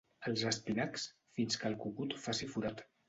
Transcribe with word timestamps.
Els 0.29 0.45
espinacs, 0.51 1.05
fins 1.39 1.59
que 1.63 1.69
el 1.73 1.77
cucut 1.85 2.17
faci 2.25 2.49
forat. 2.55 2.83